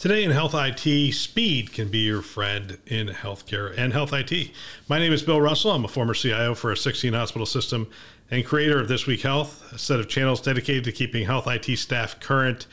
[0.00, 4.50] Today in Health IT, speed can be your friend in healthcare and health IT.
[4.88, 5.72] My name is Bill Russell.
[5.72, 7.86] I'm a former CIO for a 16 hospital system
[8.30, 11.76] and creator of This Week Health, a set of channels dedicated to keeping health IT
[11.76, 12.66] staff current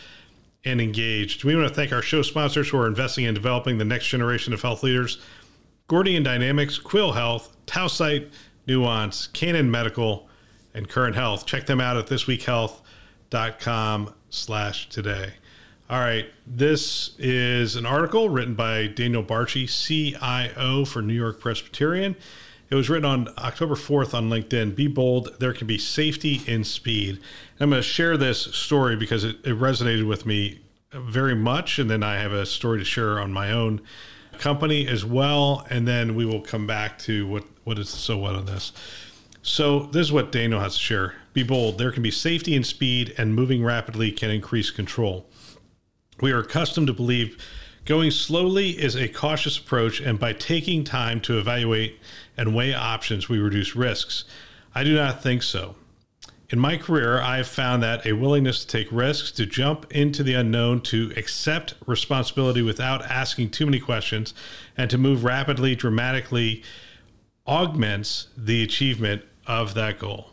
[0.64, 1.44] and engaged.
[1.44, 4.54] We want to thank our show sponsors who are investing in developing the next generation
[4.54, 5.18] of health leaders
[5.90, 8.30] Gordian Dynamics, Quil Health, Tausight,
[8.68, 10.30] Nuance, Canon Medical,
[10.74, 11.46] and Current Health.
[11.46, 15.34] Check them out at thisweekhealth.com slash today.
[15.90, 16.26] All right.
[16.46, 22.18] This is an article written by Daniel Barchi, CIO for New York Presbyterian.
[22.70, 24.76] It was written on October 4th on LinkedIn.
[24.76, 25.40] Be bold.
[25.40, 27.12] There can be safety in speed.
[27.12, 30.60] And I'm going to share this story because it, it resonated with me
[30.92, 31.80] very much.
[31.80, 33.80] And then I have a story to share on my own
[34.40, 35.66] company as well.
[35.70, 38.74] And then we will come back to what, what is so what on this.
[39.42, 41.16] So, this is what Daniel has to share.
[41.32, 41.78] Be bold.
[41.78, 45.26] There can be safety in speed, and moving rapidly can increase control.
[46.20, 47.38] We are accustomed to believe
[47.86, 52.00] going slowly is a cautious approach, and by taking time to evaluate
[52.36, 54.24] and weigh options, we reduce risks.
[54.76, 55.76] I do not think so.
[56.50, 60.24] In my career, I have found that a willingness to take risks, to jump into
[60.24, 64.34] the unknown, to accept responsibility without asking too many questions,
[64.78, 66.64] and to move rapidly, dramatically
[67.46, 70.32] augments the achievement of that goal.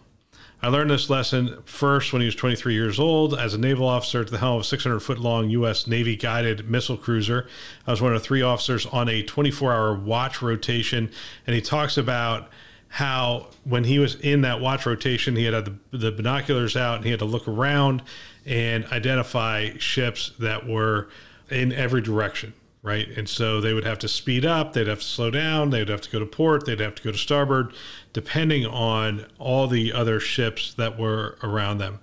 [0.64, 4.22] I learned this lesson first when he was 23 years old as a naval officer
[4.22, 5.86] at the helm of a 600 foot long U.S.
[5.86, 7.46] Navy guided missile cruiser.
[7.86, 11.10] I was one of three officers on a 24 hour watch rotation,
[11.46, 12.48] and he talks about
[12.88, 17.04] how when he was in that watch rotation, he had the, the binoculars out and
[17.04, 18.00] he had to look around
[18.46, 21.10] and identify ships that were
[21.50, 23.08] in every direction right?
[23.16, 26.02] And so they would have to speed up, they'd have to slow down, they'd have
[26.02, 27.72] to go to port, they'd have to go to starboard,
[28.12, 31.98] depending on all the other ships that were around them.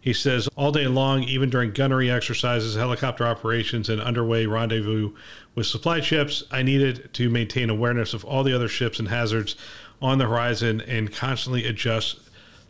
[0.00, 5.12] He says, all day long, even during gunnery exercises, helicopter operations, and underway rendezvous
[5.54, 9.54] with supply ships, I needed to maintain awareness of all the other ships and hazards
[10.00, 12.18] on the horizon and constantly adjust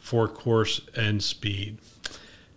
[0.01, 1.79] for course and speed.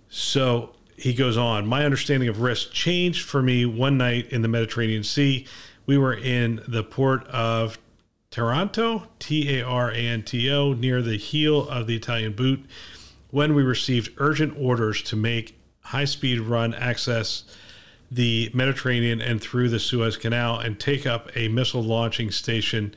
[0.09, 4.47] So he goes on, my understanding of risk changed for me one night in the
[4.47, 5.45] Mediterranean Sea.
[5.85, 7.78] We were in the port of
[8.31, 12.66] Taranto, T A R A N T O, near the heel of the Italian boot,
[13.31, 17.44] when we received urgent orders to make high speed run access
[18.09, 22.95] the Mediterranean and through the Suez Canal and take up a missile launching station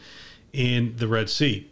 [0.53, 1.71] in the Red Sea.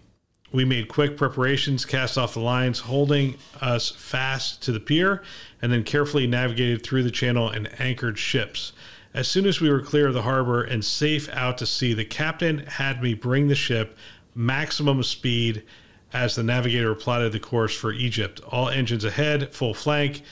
[0.56, 5.22] We made quick preparations, cast off the lines, holding us fast to the pier,
[5.60, 8.72] and then carefully navigated through the channel and anchored ships.
[9.12, 12.06] As soon as we were clear of the harbor and safe out to sea, the
[12.06, 13.98] captain had me bring the ship
[14.34, 15.62] maximum speed
[16.14, 18.40] as the navigator plotted the course for Egypt.
[18.48, 20.22] All engines ahead, full flank.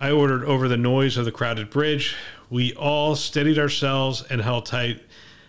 [0.00, 2.16] I ordered over the noise of the crowded bridge.
[2.48, 5.02] We all steadied ourselves and held tight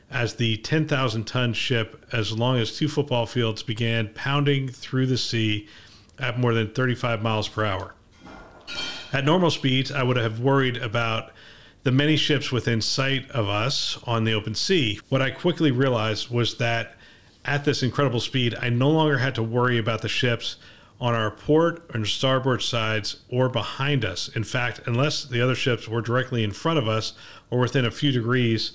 [0.10, 5.18] as the 10,000 ton ship, as long as two football fields, began pounding through the
[5.18, 5.68] sea
[6.18, 7.94] at more than 35 miles per hour.
[9.14, 11.32] At normal speeds, I would have worried about
[11.84, 15.00] the many ships within sight of us on the open sea.
[15.10, 16.96] What I quickly realized was that
[17.46, 20.58] at this incredible speed, I no longer had to worry about the ships
[21.00, 24.28] on our port and starboard sides or behind us.
[24.30, 27.14] In fact, unless the other ships were directly in front of us
[27.50, 28.74] or within a few degrees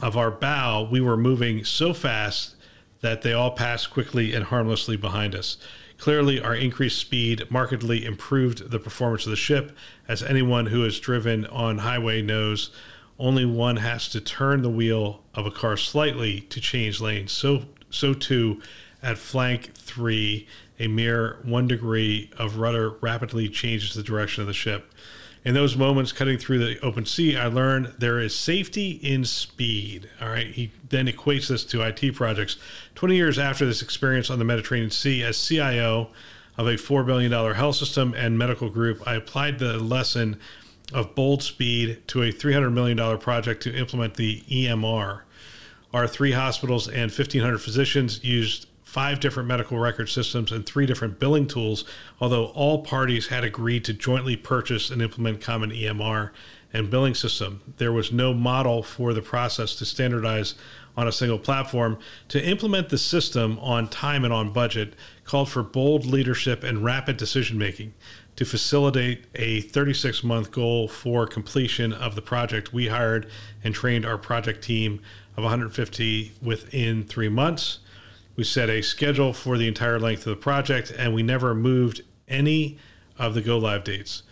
[0.00, 2.54] of our bow, we were moving so fast
[3.00, 5.56] that they all passed quickly and harmlessly behind us.
[5.98, 9.76] Clearly, our increased speed markedly improved the performance of the ship,
[10.06, 12.70] as anyone who has driven on highway knows
[13.18, 17.32] only one has to turn the wheel of a car slightly to change lanes.
[17.32, 18.62] So, so too,
[19.02, 20.46] at flank three,
[20.78, 24.94] a mere one degree of rudder rapidly changes the direction of the ship.
[25.48, 30.10] In those moments cutting through the open sea, I learned there is safety in speed.
[30.20, 30.48] All right.
[30.48, 32.58] He then equates this to IT projects.
[32.96, 36.10] 20 years after this experience on the Mediterranean Sea, as CIO
[36.58, 40.38] of a $4 billion health system and medical group, I applied the lesson
[40.92, 45.22] of bold speed to a $300 million project to implement the EMR.
[45.94, 51.18] Our three hospitals and 1,500 physicians used five different medical record systems, and three different
[51.20, 51.84] billing tools,
[52.22, 56.30] although all parties had agreed to jointly purchase and implement common EMR
[56.72, 57.60] and billing system.
[57.76, 60.54] There was no model for the process to standardize
[60.96, 61.98] on a single platform.
[62.28, 64.94] To implement the system on time and on budget
[65.24, 67.92] called for bold leadership and rapid decision making.
[68.36, 73.28] To facilitate a 36 month goal for completion of the project, we hired
[73.62, 75.02] and trained our project team
[75.36, 77.80] of 150 within three months.
[78.38, 82.02] We set a schedule for the entire length of the project, and we never moved
[82.28, 82.78] any
[83.18, 84.22] of the go live dates.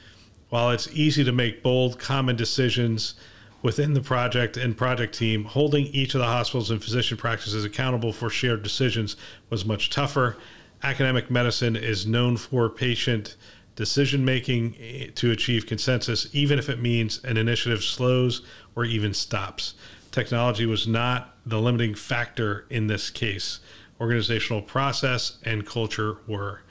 [0.48, 3.14] While it's easy to make bold, common decisions
[3.62, 8.12] within the project and project team, holding each of the hospitals and physician practices accountable
[8.12, 9.16] for shared decisions
[9.50, 10.36] was much tougher.
[10.84, 13.34] Academic medicine is known for patient
[13.74, 18.42] decision making eh, to achieve consensus, even if it means an initiative slows
[18.76, 19.74] or even stops.
[20.12, 23.58] Technology was not the limiting factor in this case.
[24.00, 26.62] Organizational process and culture were.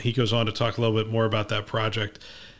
[0.00, 2.18] He goes on to talk a little bit more about that project.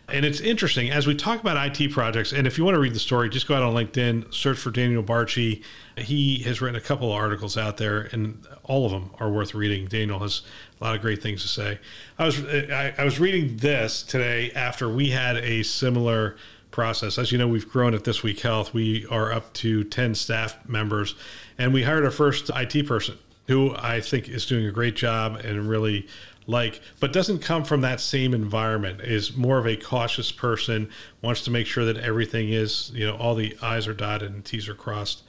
[0.09, 2.33] And it's interesting as we talk about IT projects.
[2.33, 4.71] And if you want to read the story, just go out on LinkedIn, search for
[4.71, 5.63] Daniel Barchi.
[5.97, 9.55] He has written a couple of articles out there, and all of them are worth
[9.55, 9.87] reading.
[9.87, 10.43] Daniel has
[10.79, 11.79] a lot of great things to say.
[12.19, 16.37] I was I, I was reading this today after we had a similar
[16.71, 17.17] process.
[17.17, 18.75] As you know, we've grown at This Week Health.
[18.75, 21.15] We are up to ten staff members,
[21.57, 23.17] and we hired our first IT person
[23.47, 26.07] who I think is doing a great job and really
[26.47, 30.91] like but doesn't come from that same environment is more of a cautious person
[31.23, 34.45] wants to make sure that everything is you know all the i's are dotted and
[34.45, 35.23] t's are crossed.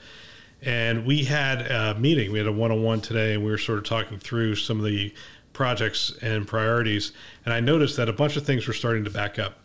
[0.62, 3.84] And we had a meeting we had a one-on-one today and we were sort of
[3.84, 5.14] talking through some of the
[5.52, 7.12] projects and priorities
[7.44, 9.58] and i noticed that a bunch of things were starting to back up.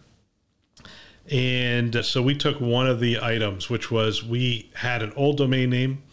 [1.30, 5.70] And so we took one of the items which was we had an old domain
[5.70, 6.04] name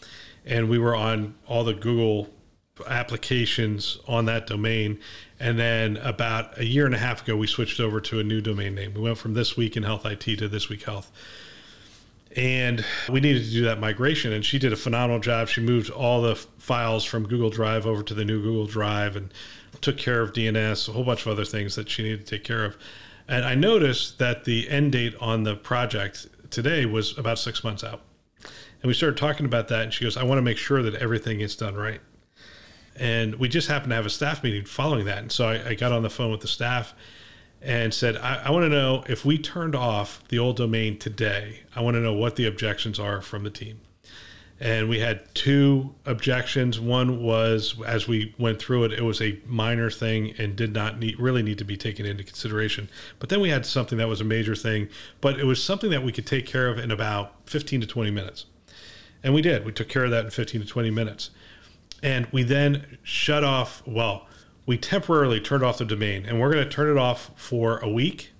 [0.48, 2.28] and we were on all the google
[2.88, 4.98] applications on that domain
[5.40, 8.40] and then about a year and a half ago, we switched over to a new
[8.40, 8.94] domain name.
[8.94, 11.12] We went from This Week in Health IT to This Week Health.
[12.36, 14.32] And we needed to do that migration.
[14.32, 15.48] And she did a phenomenal job.
[15.48, 19.32] She moved all the files from Google Drive over to the new Google Drive and
[19.80, 22.44] took care of DNS, a whole bunch of other things that she needed to take
[22.44, 22.76] care of.
[23.28, 27.84] And I noticed that the end date on the project today was about six months
[27.84, 28.00] out.
[28.82, 29.82] And we started talking about that.
[29.82, 32.00] And she goes, I want to make sure that everything is done right.
[32.96, 35.18] And we just happened to have a staff meeting following that.
[35.18, 36.94] And so I, I got on the phone with the staff
[37.60, 41.60] and said, I, I want to know if we turned off the old domain today,
[41.74, 43.80] I want to know what the objections are from the team.
[44.60, 46.80] And we had two objections.
[46.80, 50.98] One was, as we went through it, it was a minor thing and did not
[50.98, 52.90] need, really need to be taken into consideration.
[53.20, 54.88] But then we had something that was a major thing,
[55.20, 58.10] but it was something that we could take care of in about 15 to 20
[58.10, 58.46] minutes.
[59.22, 59.64] And we did.
[59.64, 61.30] We took care of that in 15 to 20 minutes.
[62.02, 64.28] And we then shut off well
[64.68, 67.88] we temporarily turned off the domain and we're going to turn it off for a
[67.88, 68.32] week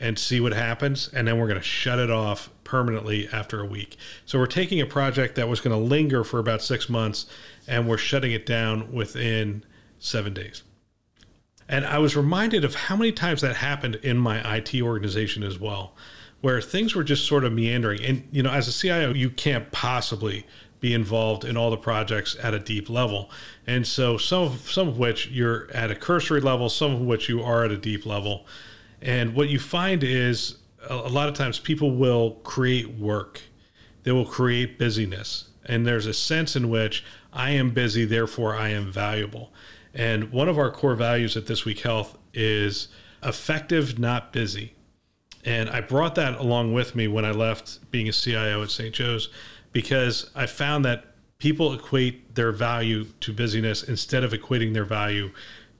[0.00, 3.66] and see what happens and then we're going to shut it off permanently after a
[3.66, 3.98] week.
[4.24, 7.26] So we're taking a project that was going to linger for about six months
[7.68, 9.62] and we're shutting it down within
[9.98, 10.62] seven days.
[11.68, 15.60] And i was reminded of how many times that happened in my it organization as
[15.60, 15.94] well
[16.44, 19.72] where things were just sort of meandering and you know as a cio you can't
[19.72, 20.44] possibly
[20.84, 23.30] be involved in all the projects at a deep level.
[23.66, 27.26] And so some of, some of which you're at a cursory level, some of which
[27.26, 28.44] you are at a deep level.
[29.00, 30.58] And what you find is
[30.90, 33.40] a, a lot of times people will create work.
[34.02, 35.48] They will create busyness.
[35.64, 37.02] And there's a sense in which
[37.32, 39.54] I am busy, therefore I am valuable.
[39.94, 42.88] And one of our core values at This Week Health is
[43.22, 44.74] effective, not busy.
[45.44, 48.94] And I brought that along with me when I left being a CIO at St.
[48.94, 49.28] Joe's
[49.72, 51.04] because I found that
[51.38, 55.30] people equate their value to busyness instead of equating their value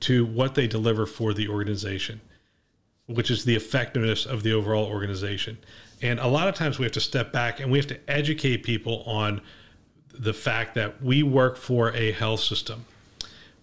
[0.01, 2.21] to what they deliver for the organization,
[3.07, 5.57] which is the effectiveness of the overall organization.
[6.03, 8.65] And a lot of times we have to step back and we have to educate
[8.65, 9.41] people on
[10.13, 12.85] the fact that we work for a health system.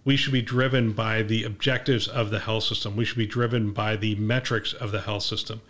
[0.04, 2.96] We should be driven by the objectives of the health system.
[2.96, 5.60] We should be driven by the metrics of the health system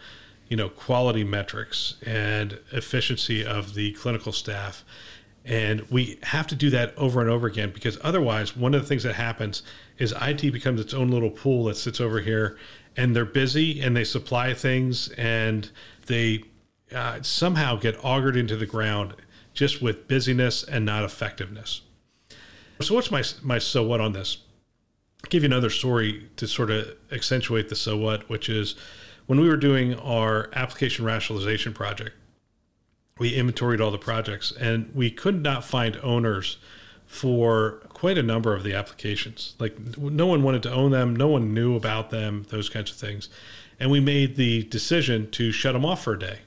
[0.48, 4.84] you know quality metrics and efficiency of the clinical staff
[5.44, 8.86] and we have to do that over and over again because otherwise one of the
[8.86, 9.62] things that happens
[9.98, 12.56] is IT becomes its own little pool that sits over here
[12.96, 15.70] and they're busy and they supply things and
[16.06, 16.44] they
[16.94, 19.14] uh, somehow get augured into the ground
[19.54, 21.82] just with busyness and not effectiveness.
[22.80, 24.38] So what's my my so what on this?
[25.24, 28.74] I'll give you another story to sort of accentuate the so what, which is
[29.26, 32.16] when we were doing our application rationalization project,
[33.18, 36.58] we inventoried all the projects and we could not find owners
[37.06, 39.54] for quite a number of the applications.
[39.58, 42.96] Like no one wanted to own them, no one knew about them, those kinds of
[42.96, 43.28] things.
[43.78, 46.38] And we made the decision to shut them off for a day.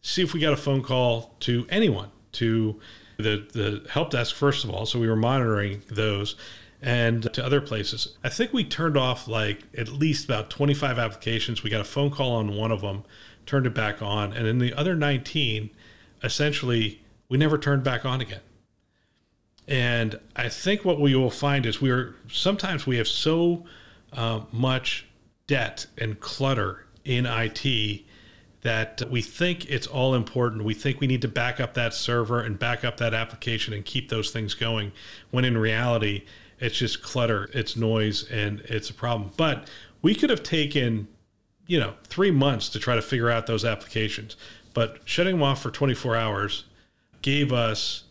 [0.00, 2.80] see if we got a phone call to anyone, to
[3.16, 4.86] the, the help desk, first of all.
[4.86, 6.36] So we were monitoring those
[6.82, 8.16] and to other places.
[8.24, 11.62] I think we turned off like at least about 25 applications.
[11.62, 13.04] We got a phone call on one of them,
[13.46, 14.32] turned it back on.
[14.32, 15.70] And in the other 19,
[16.22, 18.40] essentially, we never turned back on again.
[19.68, 23.64] And I think what we will find is we are sometimes we have so
[24.12, 25.06] uh, much
[25.46, 28.04] debt and clutter in IT
[28.62, 30.64] that we think it's all important.
[30.64, 33.84] We think we need to back up that server and back up that application and
[33.84, 34.92] keep those things going,
[35.30, 36.24] when in reality,
[36.60, 39.30] it's just clutter, it's noise, and it's a problem.
[39.36, 39.68] But
[40.02, 41.08] we could have taken,
[41.66, 44.36] you know, three months to try to figure out those applications.
[44.74, 46.64] But shutting them off for 24 hours
[47.22, 48.04] gave us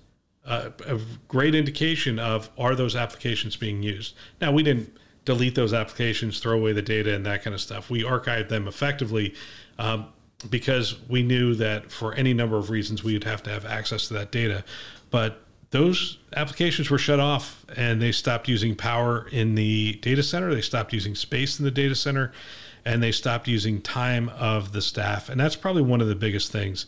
[0.45, 4.15] a, a great indication of are those applications being used.
[4.41, 7.89] Now, we didn't delete those applications, throw away the data, and that kind of stuff.
[7.89, 9.35] We archived them effectively.
[9.77, 10.07] Um,
[10.49, 14.07] because we knew that for any number of reasons we would have to have access
[14.07, 14.63] to that data.
[15.09, 20.53] But those applications were shut off and they stopped using power in the data center.
[20.53, 22.31] They stopped using space in the data center
[22.85, 25.29] and they stopped using time of the staff.
[25.29, 26.85] And that's probably one of the biggest things.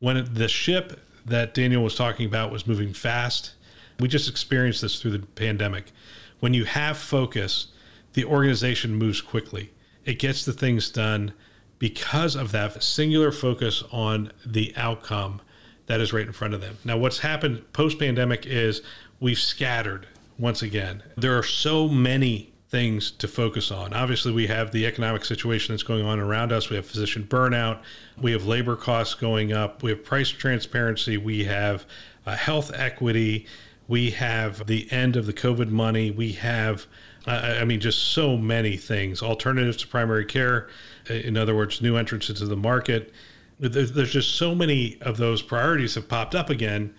[0.00, 3.54] When the ship that Daniel was talking about was moving fast,
[3.98, 5.92] we just experienced this through the pandemic.
[6.40, 7.68] When you have focus,
[8.12, 9.72] the organization moves quickly,
[10.04, 11.32] it gets the things done
[11.78, 15.40] because of that singular focus on the outcome
[15.86, 16.78] that is right in front of them.
[16.84, 18.82] Now, what's happened post pandemic is
[19.20, 20.06] we've scattered
[20.38, 21.02] once again.
[21.16, 23.92] There are so many things to focus on.
[23.92, 26.70] Obviously, we have the economic situation that's going on around us.
[26.70, 27.80] We have physician burnout.
[28.20, 29.82] We have labor costs going up.
[29.82, 31.16] We have price transparency.
[31.16, 31.86] We have
[32.26, 33.46] uh, health equity.
[33.86, 36.10] We have the end of the COVID money.
[36.10, 36.86] We have,
[37.26, 39.22] uh, I mean, just so many things.
[39.22, 40.68] Alternatives to primary care
[41.08, 43.12] in other words, new entrants into the market.
[43.58, 46.94] There's just so many of those priorities have popped up again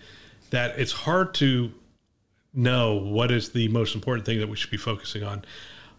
[0.50, 1.72] that it's hard to
[2.54, 5.44] know what is the most important thing that we should be focusing on.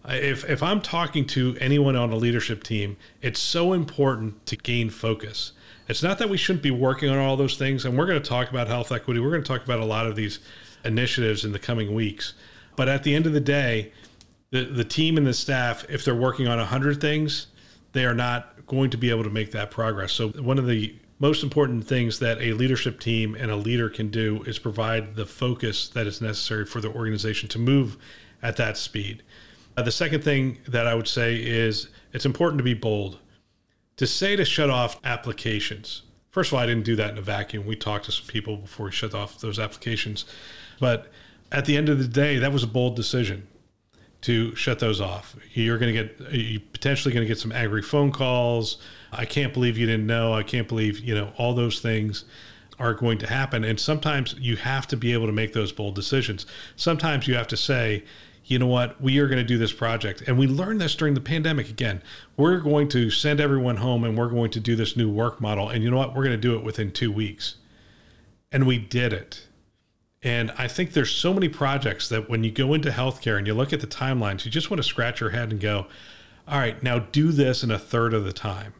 [0.10, 4.90] If, if I'm talking to anyone on a leadership team, it's so important to gain
[4.90, 5.52] focus.
[5.88, 8.28] It's not that we shouldn't be working on all those things, and we're going to
[8.28, 9.20] talk about health equity.
[9.20, 10.40] We're going to talk about a lot of these
[10.84, 12.34] initiatives in the coming weeks.
[12.76, 13.92] But at the end of the day,
[14.52, 17.48] the, the team and the staff, if they're working on 100 things,
[17.98, 20.14] they are not going to be able to make that progress.
[20.14, 24.10] So, one of the most important things that a leadership team and a leader can
[24.10, 27.98] do is provide the focus that is necessary for the organization to move
[28.44, 29.24] at that speed.
[29.76, 33.20] Uh, the second thing that I would say is it's important to be bold.
[33.98, 37.22] To say to shut off applications, first of all, I didn't do that in a
[37.22, 37.66] vacuum.
[37.66, 40.26] We talked to some people before we shut off those applications.
[40.80, 41.12] But
[41.52, 43.48] at the end of the day, that was a bold decision
[44.28, 45.38] to shut those off.
[45.54, 48.78] You're going to get you potentially going to get some angry phone calls.
[49.12, 50.34] I can't believe you didn't know.
[50.34, 52.26] I can't believe, you know, all those things
[52.78, 55.96] are going to happen and sometimes you have to be able to make those bold
[55.96, 56.46] decisions.
[56.76, 58.04] Sometimes you have to say,
[58.44, 60.22] you know what, we are going to do this project.
[60.28, 62.04] And we learned this during the pandemic again.
[62.36, 65.70] We're going to send everyone home and we're going to do this new work model.
[65.70, 66.14] And you know what?
[66.14, 67.56] We're going to do it within two weeks.
[68.52, 69.47] And we did it.
[70.24, 73.54] And I think there's so many projects that when you go into healthcare and you
[73.54, 75.88] look at the timelines, you just want to scratch your head and go,
[76.48, 78.74] all right, now do this in a third of the time.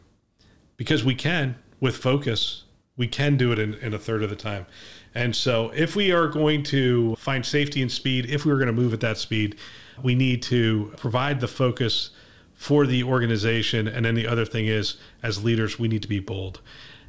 [0.76, 2.64] Because we can, with focus,
[2.96, 4.66] we can do it in, in a third of the time.
[5.14, 8.66] And so if we are going to find safety and speed, if we are going
[8.66, 9.56] to move at that speed,
[10.02, 12.10] we need to provide the focus
[12.54, 13.86] for the organization.
[13.86, 16.60] And then the other thing is, as leaders, we need to be bold.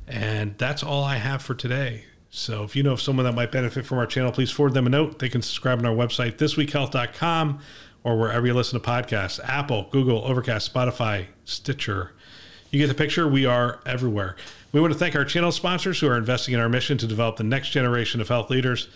[0.08, 2.06] And that's all I have for today.
[2.30, 4.86] So if you know of someone that might benefit from our channel, please forward them
[4.86, 5.20] a note.
[5.20, 7.60] They can subscribe on our website, thisweekhealth.com,
[8.04, 12.14] or wherever you listen to podcasts Apple, Google, Overcast, Spotify, Stitcher.
[12.72, 13.28] You get the picture.
[13.28, 14.36] We are everywhere.
[14.72, 17.38] We want to thank our channel sponsors who are investing in our mission to develop
[17.38, 18.88] the next generation of health leaders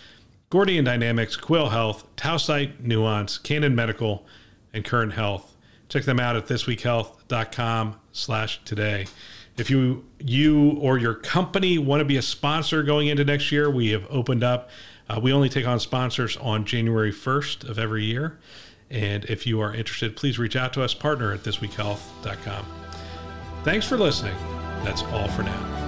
[0.50, 4.24] Gordian Dynamics, Quil Health, Tausight, Nuance, Canon Medical,
[4.72, 5.56] and Current Health.
[5.88, 9.06] Check them out at thisweekhealth.com slash today.
[9.56, 13.70] If you you or your company want to be a sponsor going into next year,
[13.70, 14.68] we have opened up.
[15.08, 18.38] Uh, we only take on sponsors on January 1st of every year.
[18.90, 22.66] And if you are interested, please reach out to us, partner at thisweekhealth.com.
[23.64, 24.36] Thanks for listening.
[24.82, 25.83] That's all for now.